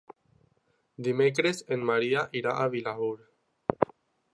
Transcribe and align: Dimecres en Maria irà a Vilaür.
Dimecres 1.09 1.61
en 1.77 1.85
Maria 1.93 2.27
irà 2.43 2.57
a 2.57 2.69
Vilaür. 2.77 3.15